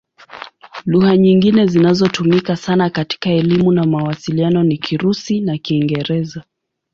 Lugha 0.85 1.17
nyingine 1.17 1.65
zinazotumika 1.67 2.55
sana 2.55 2.89
katika 2.89 3.29
elimu 3.29 3.71
na 3.71 3.83
mawasiliano 3.83 4.63
ni 4.63 4.77
Kirusi 4.77 5.39
na 5.39 5.57
Kiingereza. 5.57 6.43